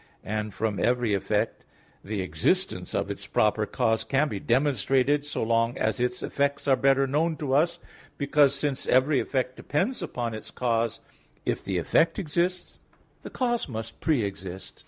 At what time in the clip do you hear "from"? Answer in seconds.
0.51-0.79